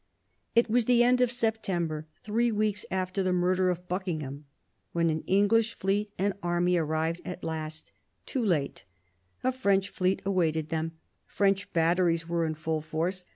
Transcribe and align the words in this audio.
It 0.55 0.67
was 0.67 0.85
the 0.85 1.03
end 1.03 1.21
of 1.21 1.31
September, 1.31 2.07
three 2.23 2.51
weeks 2.51 2.87
after 2.89 3.21
the 3.21 3.31
murder 3.31 3.69
of 3.69 3.87
Buckingham, 3.87 4.45
when 4.93 5.11
an 5.11 5.21
English 5.27 5.75
fleet 5.75 6.09
and 6.17 6.33
army 6.41 6.75
arrived 6.75 7.21
at 7.23 7.43
last, 7.43 7.91
too 8.25 8.43
late: 8.43 8.83
a 9.43 9.51
French 9.51 9.89
fleet 9.89 10.23
awaited 10.25 10.69
them, 10.69 10.93
French 11.27 11.71
batteries 11.71 12.27
were 12.27 12.47
in 12.47 12.55
full 12.55 12.81
force. 12.81 13.25